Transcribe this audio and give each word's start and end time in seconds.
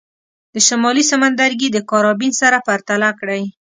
د 0.53 0.55
شمالي 0.67 1.03
سمندرګي 1.11 1.67
د 1.71 1.77
کارابین 1.89 2.31
سره 2.41 2.57
پرتله 2.67 3.09
کړئ. 3.19 3.43